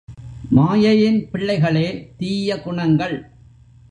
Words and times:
மாயையின் 0.49 1.29
பிள்ளைகளே 1.31 2.13
தீய 2.17 2.57
குணங்கள். 2.57 3.15